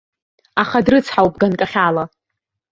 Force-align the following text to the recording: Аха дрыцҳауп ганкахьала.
Аха 0.61 0.77
дрыцҳауп 0.85 1.33
ганкахьала. 1.41 2.03